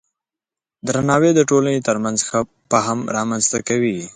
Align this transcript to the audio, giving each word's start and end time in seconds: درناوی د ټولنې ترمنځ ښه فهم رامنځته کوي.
درناوی 0.87 1.31
د 1.35 1.41
ټولنې 1.49 1.79
ترمنځ 1.87 2.19
ښه 2.27 2.39
فهم 2.71 2.99
رامنځته 3.15 3.57
کوي. 3.67 3.99